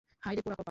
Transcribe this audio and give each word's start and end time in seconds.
হায়রে 0.23 0.41
পোড়া 0.45 0.55
কপাল। 0.55 0.59